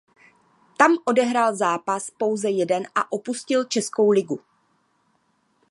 [0.77, 4.39] Tam odehrál zápas pouze jeden a opustil českou ligu.